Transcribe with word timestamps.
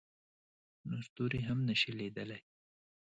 نو 0.87 0.97
ستوري 1.07 1.41
هم 1.47 1.59
نه 1.67 1.75
شي 1.81 1.91
لیدلی. 1.97 2.39